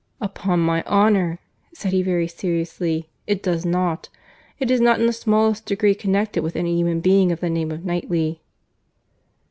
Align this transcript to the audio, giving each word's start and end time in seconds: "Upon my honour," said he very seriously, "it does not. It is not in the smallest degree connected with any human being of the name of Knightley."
"Upon 0.19 0.61
my 0.61 0.81
honour," 0.85 1.37
said 1.75 1.91
he 1.93 2.01
very 2.01 2.27
seriously, 2.27 3.11
"it 3.27 3.43
does 3.43 3.67
not. 3.67 4.09
It 4.57 4.71
is 4.71 4.81
not 4.81 4.99
in 4.99 5.05
the 5.05 5.13
smallest 5.13 5.67
degree 5.67 5.93
connected 5.93 6.41
with 6.43 6.55
any 6.55 6.75
human 6.75 7.01
being 7.01 7.31
of 7.31 7.39
the 7.39 7.51
name 7.51 7.69
of 7.71 7.85
Knightley." 7.85 8.41